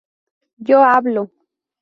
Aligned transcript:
Yo 0.57 0.83
hablo. 0.83 1.29